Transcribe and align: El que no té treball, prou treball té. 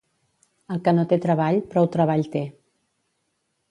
El 0.75 0.81
que 0.87 0.93
no 1.01 1.05
té 1.13 1.21
treball, 1.27 1.61
prou 1.77 1.93
treball 1.99 2.29
té. 2.37 2.45